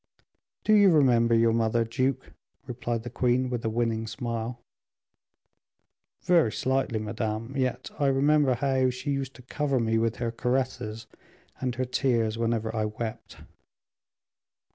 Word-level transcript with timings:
"Do 0.63 0.73
you 0.73 0.89
remember 0.89 1.35
your 1.35 1.53
mother, 1.53 1.83
duke?" 1.83 2.31
replied 2.65 3.03
the 3.03 3.09
queen, 3.11 3.51
with 3.51 3.63
a 3.63 3.69
winning 3.69 4.07
smile. 4.07 4.59
"Very 6.23 6.51
slightly, 6.51 6.97
madame; 6.97 7.53
yet 7.55 7.91
I 7.99 8.07
remember 8.07 8.55
how 8.55 8.89
she 8.89 9.11
used 9.11 9.35
to 9.35 9.43
cover 9.43 9.79
me 9.79 9.99
with 9.99 10.15
her 10.15 10.31
caresses 10.31 11.05
and 11.59 11.75
her 11.75 11.85
tears 11.85 12.35
whenever 12.35 12.75
I 12.75 12.85
wept." 12.85 13.41